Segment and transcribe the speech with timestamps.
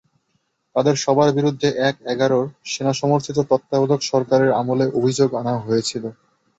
[0.75, 6.03] তাঁদের সবার বিরুদ্ধে এক-এগারোর সেনাসমর্থিত তত্ত্বাবধায়ক সরকারের আমলে অভিযোগ আনা হয়েছিল।